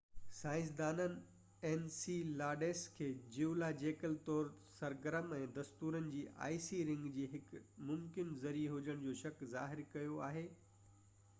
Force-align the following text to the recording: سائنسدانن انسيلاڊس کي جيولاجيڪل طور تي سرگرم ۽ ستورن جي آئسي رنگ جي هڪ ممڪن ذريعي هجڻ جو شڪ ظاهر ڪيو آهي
سائنسدانن 0.35 1.17
انسيلاڊس 1.71 2.79
کي 2.99 3.09
جيولاجيڪل 3.35 4.15
طور 4.29 4.49
تي 4.53 4.77
سرگرم 4.79 5.35
۽ 5.41 5.65
ستورن 5.67 6.07
جي 6.15 6.23
آئسي 6.47 6.79
رنگ 6.89 7.09
جي 7.19 7.25
هڪ 7.35 7.61
ممڪن 7.91 8.31
ذريعي 8.47 8.73
هجڻ 8.79 9.05
جو 9.09 9.13
شڪ 9.21 9.45
ظاهر 9.53 9.85
ڪيو 9.97 10.19
آهي 10.31 10.45